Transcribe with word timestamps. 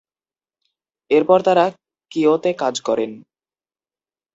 এরপর 1.11 1.39
তারা 1.41 1.65
কিয়োতে 2.11 2.49
কাজ 2.53 2.75
করেন। 2.81 3.11